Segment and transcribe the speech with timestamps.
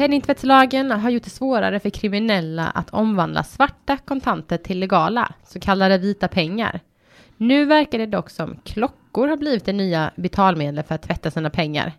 [0.00, 5.98] Penningtvättslagen har gjort det svårare för kriminella att omvandla svarta kontanter till legala, så kallade
[5.98, 6.80] vita pengar.
[7.36, 11.50] Nu verkar det dock som klockor har blivit det nya betalmedlet för att tvätta sina
[11.50, 11.92] pengar.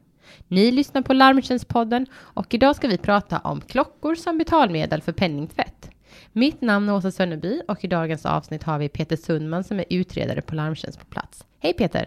[0.47, 5.89] Ni lyssnar på Larmtjänstpodden och idag ska vi prata om klockor som betalmedel för penningtvätt.
[6.31, 9.85] Mitt namn är Åsa Sönneby och i dagens avsnitt har vi Peter Sundman som är
[9.89, 11.45] utredare på Larmtjänst på plats.
[11.59, 12.05] Hej Peter!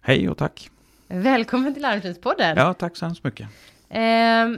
[0.00, 0.70] Hej och tack!
[1.08, 2.56] Välkommen till Larmtjänstpodden!
[2.56, 3.48] Ja, tack så hemskt mycket.
[3.88, 4.48] Eh,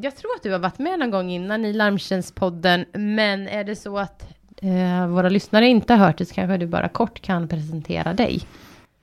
[0.00, 3.76] jag tror att du har varit med någon gång innan i Larmtjänstpodden, men är det
[3.76, 4.26] så att
[4.56, 8.42] eh, våra lyssnare inte har hört det så kanske du bara kort kan presentera dig.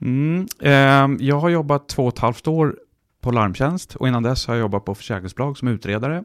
[0.01, 2.75] Mm, eh, jag har jobbat två och ett halvt år
[3.21, 6.23] på Larmtjänst och innan dess har jag jobbat på försäkringsbolag som utredare.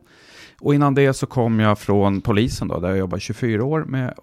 [0.61, 4.15] Och innan det så kom jag från polisen då, där jag jobbat 24 år med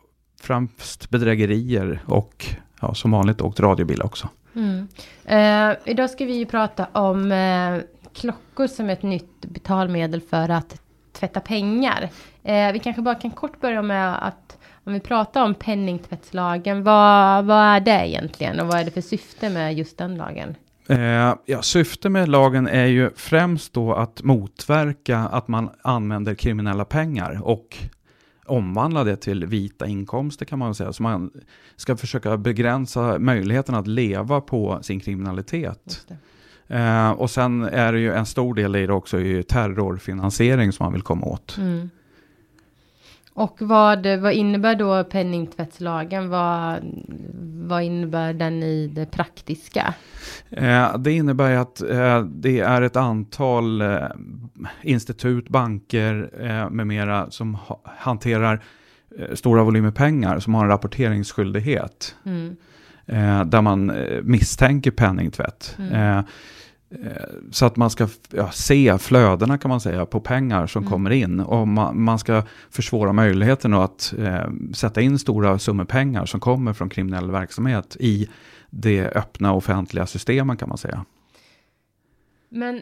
[0.42, 2.46] främst bedrägerier och
[2.82, 4.30] ja, som vanligt åkt radiobil också.
[4.56, 4.88] Mm.
[5.26, 7.78] Eh, idag ska vi prata om eh,
[8.14, 12.10] klockor som ett nytt betalmedel för att tvätta pengar.
[12.44, 17.46] Eh, vi kanske bara kan kort börja med att om vi pratar om penningtvättslagen, vad,
[17.46, 20.56] vad är det egentligen och vad är det för syfte med just den lagen?
[20.88, 26.86] Eh, ja, syftet med lagen är ju främst då att motverka att man använder kriminella
[26.86, 27.78] pengar och
[28.46, 30.94] omvandla det till vita inkomster kan man säga.
[30.94, 31.32] Så man
[31.76, 36.08] ska försöka begränsa möjligheten att leva på sin kriminalitet.
[36.68, 40.84] Eh, och sen är det ju en stor del i det också i terrorfinansiering som
[40.84, 41.58] man vill komma åt.
[41.58, 41.90] Mm.
[43.36, 46.30] Och vad, vad innebär då penningtvättslagen?
[46.30, 46.80] Vad,
[47.68, 49.94] vad innebär den i det praktiska?
[50.50, 54.08] Eh, det innebär att eh, det är ett antal eh,
[54.82, 58.64] institut, banker eh, med mera som ha, hanterar
[59.18, 62.16] eh, stora volymer pengar som har en rapporteringsskyldighet.
[62.26, 62.56] Mm.
[63.06, 63.92] Eh, där man
[64.24, 65.76] misstänker penningtvätt.
[65.80, 66.24] Mm.
[67.02, 70.92] Eh, så att man ska ja, se flödena kan man säga på pengar som mm.
[70.92, 71.40] kommer in.
[71.40, 76.74] Och man, man, ska försvåra möjligheten att eh, sätta in stora summor pengar som kommer
[76.74, 78.30] från kriminell verksamhet i
[78.70, 81.06] det öppna offentliga systemen kan man säga.
[82.50, 82.82] Men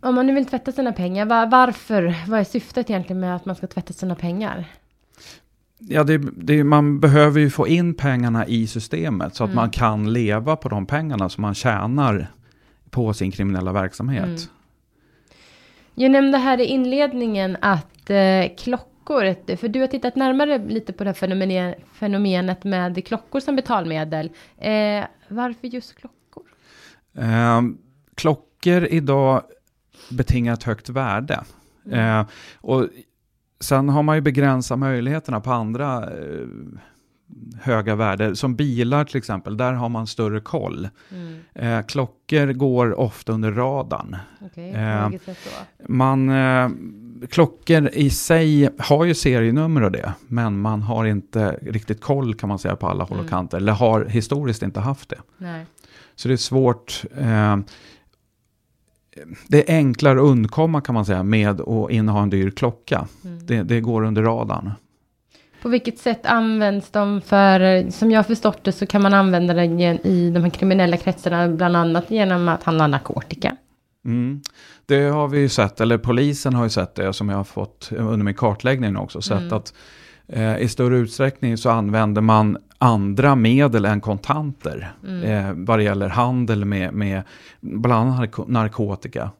[0.00, 2.14] om man nu vill tvätta sina pengar, var, varför?
[2.28, 4.64] Vad är syftet egentligen med att man ska tvätta sina pengar?
[5.78, 9.56] Ja, det, det, man behöver ju få in pengarna i systemet så att mm.
[9.56, 12.30] man kan leva på de pengarna som man tjänar
[12.94, 14.24] på sin kriminella verksamhet.
[14.24, 14.38] Mm.
[15.94, 21.04] Jag nämnde här i inledningen att eh, klockor, för du har tittat närmare lite på
[21.04, 24.30] det här fenomenet med klockor som betalmedel.
[24.58, 26.44] Eh, varför just klockor?
[27.18, 27.62] Eh,
[28.14, 29.42] klockor idag
[30.10, 31.44] betingar ett högt värde.
[31.86, 32.20] Mm.
[32.20, 32.26] Eh,
[32.60, 32.88] och
[33.60, 36.46] sen har man ju begränsat möjligheterna på andra eh,
[37.60, 38.36] höga värden.
[38.36, 40.88] Som bilar till exempel, där har man större koll.
[41.10, 41.40] Mm.
[41.54, 44.16] Eh, klockor går ofta under radarn.
[44.40, 45.10] Okay, eh,
[45.88, 46.68] man, eh,
[47.30, 52.48] klockor i sig har ju serienummer och det, men man har inte riktigt koll kan
[52.48, 53.30] man säga på alla håll och mm.
[53.30, 55.18] kanter, eller har historiskt inte haft det.
[55.38, 55.66] Nej.
[56.14, 57.04] Så det är svårt.
[57.16, 57.56] Eh,
[59.48, 63.06] det är enklare att undkomma kan man säga med att inneha en dyr klocka.
[63.24, 63.46] Mm.
[63.46, 64.70] Det, det går under radarn.
[65.64, 69.54] På vilket sätt används de för, som jag har förstått det så kan man använda
[69.54, 73.56] den i de här kriminella kretsarna bland annat genom att handla narkotika.
[74.04, 74.40] Mm.
[74.86, 77.90] Det har vi ju sett, eller polisen har ju sett det som jag har fått
[77.92, 79.52] under min kartläggning också, sett mm.
[79.52, 79.74] att
[80.28, 85.22] eh, i större utsträckning så använder man andra medel än kontanter mm.
[85.22, 87.22] eh, vad det gäller handel med, med
[87.60, 89.30] bland annat narkotika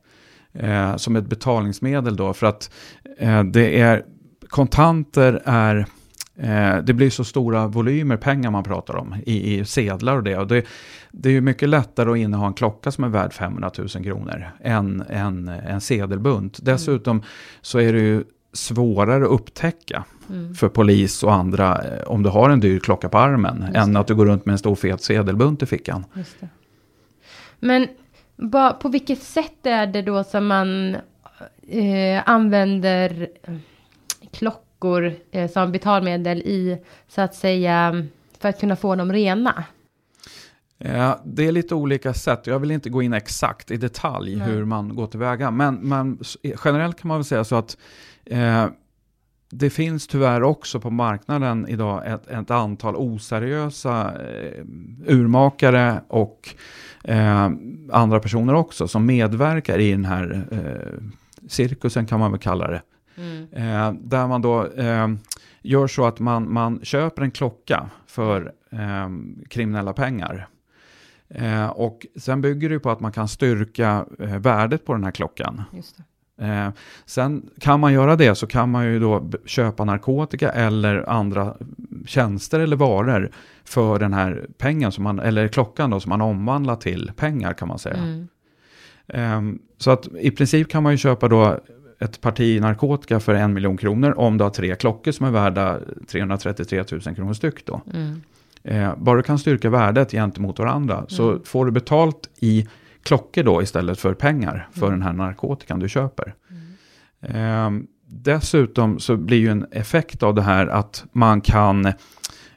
[0.53, 2.71] eh, som ett betalningsmedel då för att
[3.19, 4.05] eh, det är
[4.49, 5.87] kontanter är
[6.37, 10.39] Eh, det blir så stora volymer pengar man pratar om i, i sedlar och det.
[10.39, 10.65] Och det,
[11.11, 14.51] det är ju mycket lättare att inneha en klocka som är värd 500 000 kronor
[14.61, 16.59] än en, en sedelbunt.
[16.59, 16.75] Mm.
[16.75, 17.23] Dessutom
[17.61, 20.55] så är det ju svårare att upptäcka mm.
[20.55, 24.07] för polis och andra eh, om du har en dyr klocka på armen än att
[24.07, 26.05] du går runt med en stor fet sedelbunt i fickan.
[27.59, 27.89] Men
[28.37, 30.97] ba, på vilket sätt är det då som man
[31.69, 33.29] eh, använder
[34.33, 36.79] klockor klockor eh, som betalmedel i,
[37.09, 38.07] så att säga,
[38.39, 39.65] för att kunna få dem rena?
[40.79, 42.47] Ja, det är lite olika sätt.
[42.47, 44.49] Jag vill inte gå in exakt i detalj Nej.
[44.49, 45.51] hur man går tillväga.
[45.51, 46.19] Men man,
[46.65, 47.77] generellt kan man väl säga så att
[48.27, 48.67] eh,
[49.51, 54.65] det finns tyvärr också på marknaden idag ett, ett antal oseriösa eh,
[55.07, 56.55] urmakare och
[57.05, 57.51] eh,
[57.93, 61.03] andra personer också som medverkar i den här eh,
[61.49, 62.83] cirkusen kan man väl kalla det.
[63.17, 63.47] Mm.
[63.53, 65.09] Eh, där man då eh,
[65.63, 69.09] gör så att man, man köper en klocka för eh,
[69.49, 70.49] kriminella pengar.
[71.29, 75.11] Eh, och sen bygger det på att man kan styrka eh, värdet på den här
[75.11, 75.63] klockan.
[76.41, 76.69] Eh,
[77.07, 81.57] sen kan man göra det så kan man ju då köpa narkotika eller andra
[82.07, 83.31] tjänster eller varor
[83.65, 87.69] för den här pengen som man, eller klockan då som man omvandlar till pengar kan
[87.69, 87.97] man säga.
[87.97, 88.29] Mm.
[89.09, 91.61] Ehm, Så att i princip kan man ju köpa då
[91.99, 95.79] ett parti narkotika för en miljon kronor om du har tre klockor som är värda
[96.09, 97.81] 333 000 kronor styck då.
[97.95, 98.21] Mm.
[98.65, 101.43] Eh, bara du kan styrka värdet gentemot varandra så Mm.
[101.45, 102.69] får du betalt i
[103.03, 104.99] klockor då istället för pengar för Mm.
[104.99, 106.35] den här narkotikan du köper.
[107.23, 111.87] Ehm, dessutom så blir ju en effekt av det här att man kan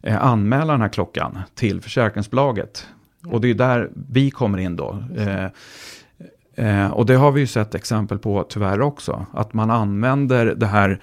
[0.02, 2.88] eh, anmäla den här klockan till försäkringsbolaget.
[3.28, 5.04] Och det är där vi kommer in då.
[5.18, 5.46] Eh,
[6.58, 9.26] eh, och det har vi ju sett exempel på tyvärr också.
[9.34, 11.02] Att man använder det här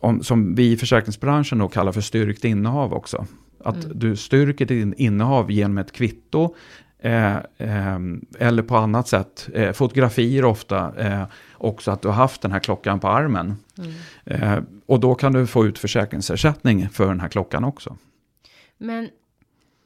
[0.00, 3.26] om, som vi i försäkringsbranschen då kallar för styrkt innehav också.
[3.64, 3.98] Att Mm.
[3.98, 6.54] du styrker din innehav genom ett kvitto
[6.98, 7.98] eh, eh,
[8.38, 9.48] eller på annat sätt.
[9.54, 11.22] Eh, fotografier ofta eh,
[11.54, 13.56] också att du har haft den här klockan på armen.
[13.78, 13.92] Mm.
[14.24, 17.96] Eh, och då kan du få ut försäkringsersättning för den här klockan också.
[18.78, 19.08] Men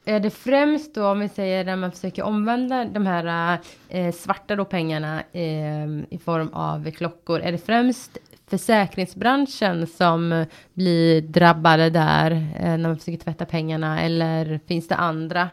[0.07, 3.59] är det främst då om vi säger när man försöker omvandla de här
[3.89, 7.41] eh, svarta då pengarna eh, i form av klockor.
[7.41, 10.45] Är det främst försäkringsbranschen som
[10.75, 15.49] blir drabbade där eh, när man försöker tvätta pengarna eller finns det andra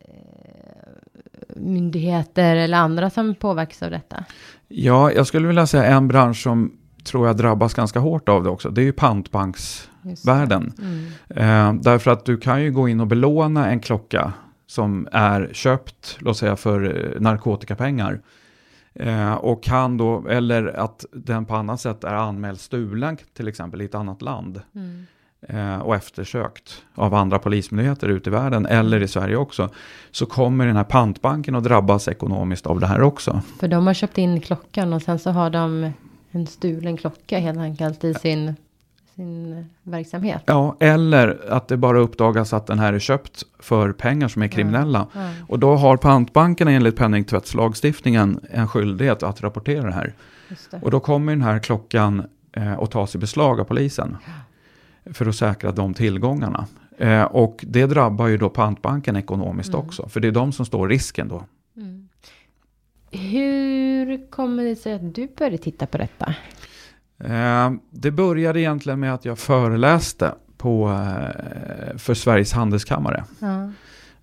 [0.00, 0.14] eh,
[1.56, 4.24] myndigheter eller andra som påverkas av detta?
[4.68, 8.50] Ja, jag skulle vilja säga en bransch som tror jag drabbas ganska hårt av det
[8.50, 8.70] också.
[8.70, 10.72] Det är ju pantbanksvärlden.
[10.78, 11.06] Mm.
[11.28, 14.32] Eh, därför att du kan ju gå in och belåna en klocka
[14.66, 18.20] som är köpt, låt säga för eh, narkotikapengar.
[18.94, 23.82] Eh, och kan då, eller att den på annat sätt är anmäld stulen till exempel
[23.82, 24.60] i ett annat land.
[24.74, 25.06] Mm.
[25.48, 29.68] eh, och eftersökt av andra polismyndigheter ute i världen eller i Sverige också.
[30.10, 33.40] Så kommer den här pantbanken att drabbas ekonomiskt av det här också.
[33.60, 35.92] För de har köpt in klockan och sen så har de
[36.32, 38.54] en stulen klocka helt enkelt i sin,
[39.14, 40.42] sin verksamhet.
[40.46, 44.48] Ja, eller att det bara uppdagas att den här är köpt för pengar som är
[44.48, 45.06] kriminella.
[45.14, 50.14] Ja, Och då har pantbankerna enligt penningtvättslagstiftningen en skyldighet att rapportera det här.
[50.70, 50.82] det.
[50.82, 54.16] Och då kommer den här klockan eh, att tas i beslag av polisen.
[55.12, 56.66] För att säkra de tillgångarna.
[56.98, 59.86] Eh, och det drabbar ju då pantbanken ekonomiskt Mm.
[59.86, 60.08] också.
[60.08, 61.44] För det är de som står risken då.
[61.76, 62.08] Mm.
[63.10, 63.91] Hur
[64.30, 66.34] kommer det sig att du började titta på detta?
[67.24, 73.24] Eh, det började egentligen med att jag föreläste på, eh, för Sveriges handelskammare.
[73.38, 73.70] Ja.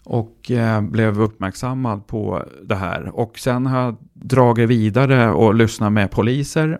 [0.03, 3.15] Och eh, blev uppmärksammad på det här.
[3.15, 6.79] Och sen har jag dragit vidare och lyssnat med poliser.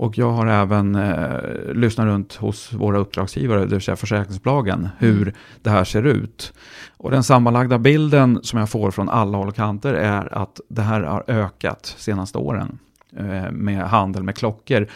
[0.00, 5.34] Och jag har även eh, lyssnat runt hos våra uppdragsgivare, det vill säga försäkringsbolagen, hur
[5.62, 6.52] det här ser ut.
[6.96, 10.82] Och den sammanlagda bilden som jag får från alla håll och kanter är att det
[10.82, 12.78] här har ökat senaste åren
[13.16, 14.88] eh, med handel med klockor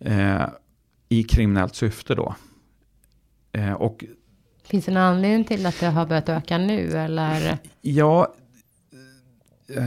[0.00, 0.42] eh,
[1.08, 2.34] i kriminellt syfte då.
[3.52, 4.04] Eh, och
[4.64, 7.58] Finns det någon anledning till att det har börjat öka nu eller?
[7.80, 8.34] Ja,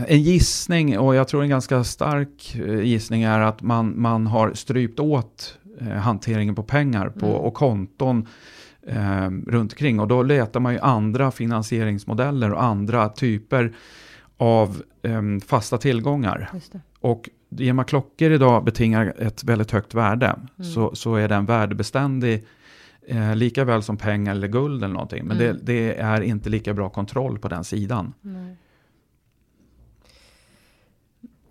[0.08, 4.52] en gissning och jag tror en ganska stark eh, gissning är att man, man har
[4.54, 7.38] strypt åt eh, hanteringen på pengar på, Mm.
[7.40, 8.26] och konton
[8.86, 10.00] eh, runt omkring.
[10.00, 13.72] Och då letar man ju andra finansieringsmodeller och andra typer
[14.36, 16.50] av eh, fasta tillgångar.
[17.00, 17.28] Och
[17.58, 20.26] i och med klockor idag betingar ett väldigt högt värde
[20.58, 20.70] Mm.
[20.72, 22.44] så, så är den värdebeständig
[23.08, 25.24] eh, lika väl som pengar eller guld eller någonting.
[25.26, 25.56] Men Mm.
[25.62, 28.12] det, det är inte lika bra kontroll på den sidan.
[28.20, 28.56] Nej.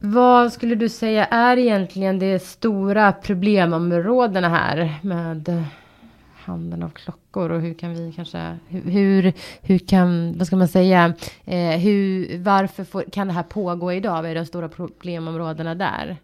[0.01, 5.63] Vad skulle du säga är egentligen de stora problemområdena här med
[6.45, 10.67] handeln av klockor och hur kan vi kanske, hur, hur, hur kan, vad ska man
[10.67, 11.13] säga,
[11.45, 14.21] eh, hur, varför får, kan det här pågå idag?
[14.21, 16.17] Vad är de stora problemområdena där?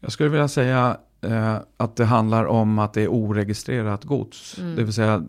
[0.00, 4.58] Jag skulle vilja säga eh, att det handlar om att det är oregistrerat gods.
[4.58, 4.76] Mm.
[4.76, 5.24] Det vill säga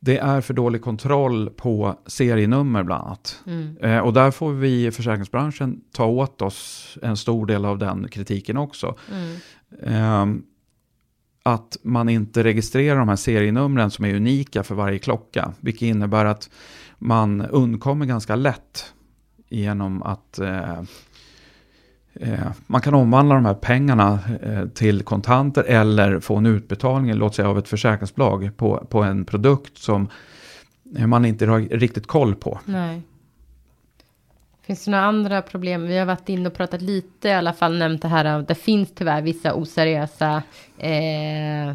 [0.00, 3.42] det- är för dålig kontroll på serienummer bland annat.
[3.46, 3.76] Mm.
[3.76, 8.08] Eh, och där får vi i försäkringsbranschen ta åt oss en stor del av den
[8.08, 8.94] kritiken också.
[9.12, 9.36] Mm.
[9.82, 10.42] Ehm,
[11.42, 15.52] att man inte registrerar de här serienumren som är unika för varje klocka.
[15.60, 16.50] Vilket innebär att
[16.98, 18.92] man undkommer ganska lätt
[19.48, 20.82] genom att eh, eh,
[22.20, 27.34] Eh, man kan omvandla de här pengarna eh, till kontanter eller få en utbetalning, låt
[27.34, 30.08] säga av ett försäkringsbolag på, på en produkt som
[30.96, 32.60] eh, man inte har riktigt koll på.
[32.64, 33.02] Nej.
[34.62, 35.82] Finns det några andra problem?
[35.82, 38.42] Vi har varit inne och pratat lite i alla fall nämnt det här.
[38.42, 40.42] Det finns tyvärr vissa oseriösa
[40.78, 41.74] eh,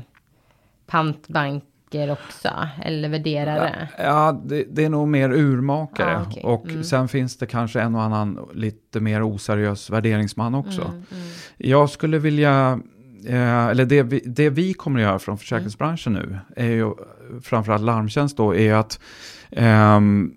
[1.91, 2.50] butiker också?
[2.83, 3.88] Eller värderare?
[3.98, 6.17] Ja, det, det är nog mer urmakare.
[6.17, 6.43] Ah, okej.
[6.43, 6.83] Och Mm.
[6.83, 10.81] sen finns det kanske en och annan lite mer oseriös värderingsman också.
[10.81, 11.24] Mm, mm.
[11.57, 12.79] Jag skulle vilja,
[13.27, 16.93] eh, eller det vi, det vi kommer att göra från försäkringsbranschen nu, är ju
[17.43, 19.00] framförallt larmtjänst då, är att
[19.51, 20.31] ehm,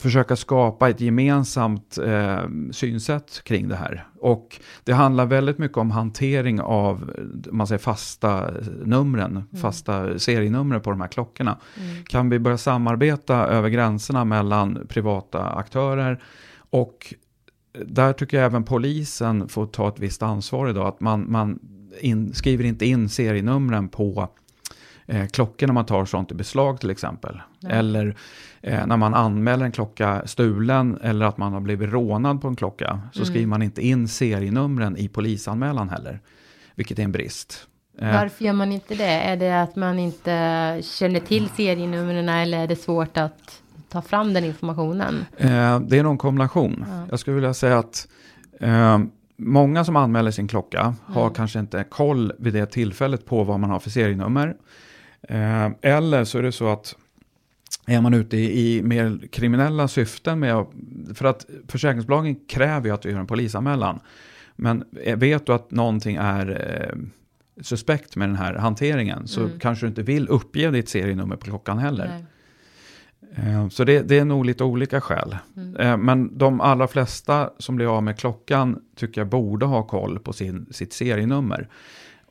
[0.00, 2.42] försöka skapa ett gemensamt eh,
[2.72, 4.06] synsätt kring det här.
[4.20, 7.12] Och det handlar väldigt mycket om hantering av
[7.50, 8.50] man säger, fasta
[8.84, 11.58] numren, fasta serienummer på de här klockorna.
[11.76, 12.04] Mm.
[12.04, 16.22] Kan vi börja samarbeta över gränserna mellan privata aktörer
[16.70, 17.14] och
[17.86, 20.86] där tycker jag även polisen får ta ett visst ansvar idag.
[20.86, 21.58] Att man, man
[22.00, 24.28] in, skriver inte in serienumren på
[25.10, 27.40] eh, klockor när man tar sånt i beslag till exempel.
[27.60, 27.72] Nej.
[27.72, 28.16] Eller
[28.62, 32.56] eh, när man anmäler en klocka stulen eller att man har blivit rånad på en
[32.56, 33.00] klocka.
[33.12, 33.26] Så Mm.
[33.26, 36.20] skriver man inte in serienumren i polisanmälan heller.
[36.74, 37.66] Vilket är en brist.
[37.98, 39.04] Eh, Varför gör man inte det?
[39.04, 40.30] Är det att man inte
[40.82, 45.24] känner till serienumren eller är det svårt att ta fram den informationen?
[45.36, 46.84] Eh, det är nog en kombination.
[46.88, 47.06] Ja.
[47.10, 48.08] Jag skulle vilja säga att
[48.60, 48.98] eh,
[49.36, 51.34] många som anmäler sin klocka har Mm.
[51.34, 54.56] kanske inte koll vid det tillfället på vad man har för serienummer.
[55.28, 56.96] Eh, eller så är det så att
[57.86, 60.66] är man ute i, i mer kriminella syften med
[61.14, 64.00] för att försäkringsbolagen kräver ju att du gör en polisanmälan.
[64.56, 66.48] Men eh, vet du att någonting är
[66.90, 66.98] eh,
[67.62, 69.58] suspekt med den här hanteringen så Mm.
[69.58, 72.24] kanske du inte vill uppge ditt serienummer på klockan heller.
[73.36, 75.36] Eh, Så det, det är nog lite olika skäl.
[75.56, 75.76] Mm.
[75.76, 80.18] Eh, Men de allra flesta som blir av med klockan tycker jag borde ha koll
[80.18, 81.68] på sin, sitt serienummer.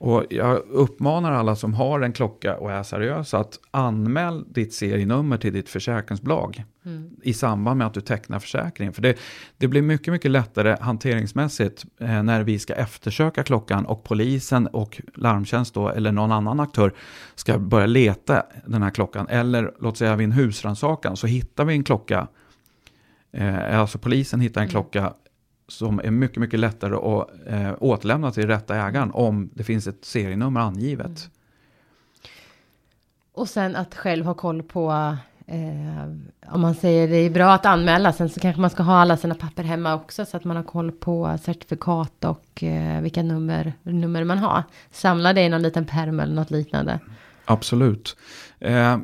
[0.01, 5.38] Och jag uppmanar alla som har en klocka och är seriösa att anmäl ditt serienummer
[5.38, 7.10] till ditt försäkringsbolag Mm.
[7.24, 8.94] i samband med att du tecknar försäkringen.
[8.94, 9.18] För det,
[9.58, 15.01] det blir mycket, mycket lättare hanteringsmässigt eh, när vi ska eftersöka klockan och polisen och
[15.15, 16.94] larmtjänst då, eller någon annan aktör
[17.36, 19.27] ska börja leta den här klockan.
[19.29, 22.27] Eller låt säga vid en husrannsakan så hittar vi en klocka,
[23.32, 24.72] eh, alltså polisen hittar en Mm.
[24.72, 25.13] klocka
[25.71, 30.05] som är mycket, mycket lättare att eh, återlämna till rätta ägaren om det finns ett
[30.05, 31.05] serienummer angivet.
[31.05, 31.31] Mm.
[33.33, 35.15] Och sen att själv ha koll på
[35.47, 36.03] eh,
[36.53, 39.17] om man säger det är bra att anmäla sen så kanske man ska ha alla
[39.17, 43.73] sina papper hemma också så att man har koll på certifikat och eh, vilka nummer,
[43.83, 44.63] nummer man har.
[44.91, 46.99] Samla det i någon liten pärm eller något liknande.
[47.45, 48.17] Absolut.
[48.59, 48.97] Eh,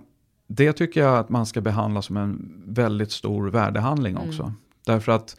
[0.47, 4.43] det tycker jag att man ska behandla som en väldigt stor värdehandling också.
[4.43, 4.55] Mm.
[4.85, 5.37] Därför att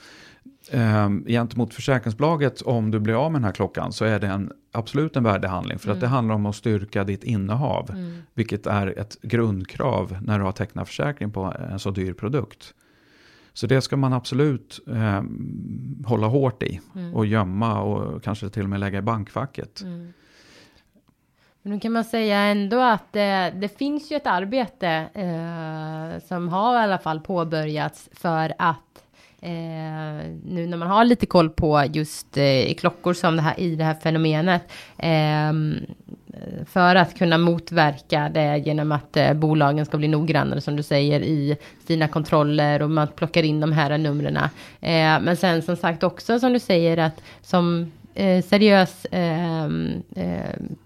[0.73, 4.53] eh, gentemot försäkringsbolaget, om du blir av med den här klockan, så är det en,
[4.73, 5.79] absolut en värdehandling.
[5.79, 6.15] För att det Mm.
[6.15, 8.23] handlar om att styrka ditt innehav, Mm.
[8.35, 12.75] vilket är ett grundkrav när du har tecknat försäkring på en så dyr produkt.
[13.53, 15.23] Så det ska man absolut eh,
[16.07, 17.15] hålla hårt i Mm.
[17.15, 19.81] och gömma och kanske till och med lägga i bankfacket.
[19.83, 20.13] Mm.
[21.63, 26.49] Men nu kan man säga ändå att det, det finns ju ett arbete eh, som
[26.49, 28.77] har i alla fall påbörjats för att
[29.41, 33.77] eh, nu när man har lite koll på just eh, klockor som det här i
[33.77, 34.63] det här fenomenet
[34.99, 35.53] Eh,
[36.67, 41.21] för att kunna motverka det genom att eh, bolagen ska bli noggrannare som du säger
[41.21, 44.37] i sina kontroller och man plockar in de här numren.
[44.37, 50.77] Eh, men sen som sagt också som du säger att som eh, seriös ehm, ehm,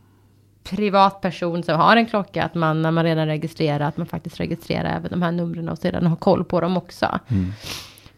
[0.64, 4.96] privatperson som har en klocka, att man när man redan registrerar, att man faktiskt registrerar
[4.96, 7.18] även de här numren och sedan har koll på dem också.
[7.28, 7.52] Mm.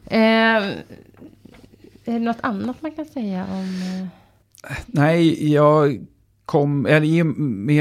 [0.07, 0.19] Eh,
[2.05, 3.65] är det något annat man kan säga om?
[4.69, 6.07] Eh, Nej, jag
[6.45, 7.27] kom, eller i och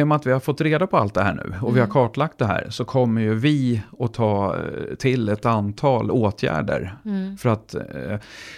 [0.07, 1.93] med att vi har fått reda på allt det här nu och vi har Mm.
[1.93, 6.95] kartlagt det här så kommer ju vi att ta eh, till ett antal åtgärder.
[7.05, 8.17] mm, För att eh,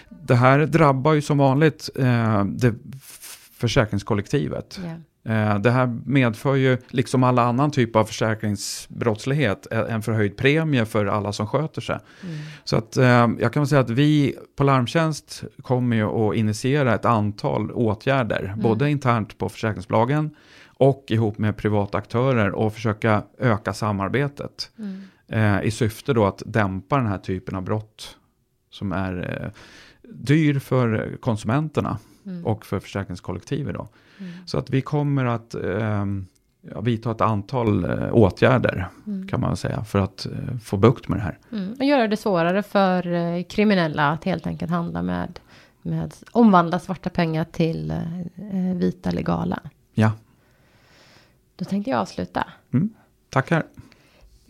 [0.09, 2.73] det här drabbar ju som vanligt eh, det
[3.53, 4.79] försäkringskollektivet.
[4.85, 4.95] ja.
[5.25, 11.05] Eh, det här medför ju, liksom alla annan typ av försäkringsbrottslighet, en förhöjd premie för
[11.05, 11.99] alla som sköter sig.
[12.23, 16.35] Mm, Så att eh, jag kan väl säga att vi på Larmtjänst kommer ju att
[16.35, 20.35] initiera ett antal åtgärder, både internt på försäkringsbolagen
[20.67, 26.43] och ihop med privata aktörer och försöka öka samarbetet mm, eh, i syfte då att
[26.45, 28.17] dämpa den här typen av brott
[28.69, 29.51] som är
[30.01, 33.87] dyr för konsumenterna mm, och för försäkringskollektivet då.
[34.19, 36.05] mm, Så att vi kommer att eh,
[36.71, 41.07] ja, vidta ett antal eh, åtgärder mm, kan man säga för att eh, få bukt
[41.07, 41.37] med det här.
[41.51, 41.73] mm.
[41.79, 45.39] Och göra det svårare för eh, kriminella att helt enkelt handla med,
[45.81, 48.19] med omvandla svarta pengar till eh,
[48.69, 49.59] eh, vita legala.
[49.93, 50.11] Ja,
[51.55, 52.47] Då tänkte jag avsluta.
[53.29, 53.63] tackar.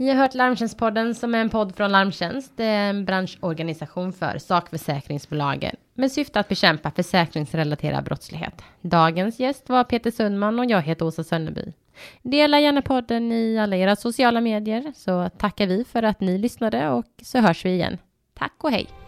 [0.04, 2.52] Ni har hört Larmtjänstpodden som är en podd från Larmtjänst.
[2.56, 8.62] Det är en branschorganisation för sakförsäkringsbolagen med syfte att bekämpa försäkringsrelaterad brottslighet.
[8.82, 11.74] Dagens gäst var Peter Sundman och jag heter Åsa Sönneby.
[12.22, 16.90] Dela gärna podden i alla era sociala medier så tackar vi för att ni lyssnade
[16.90, 17.98] och så hörs vi igen.
[18.34, 19.03] Tack och hej!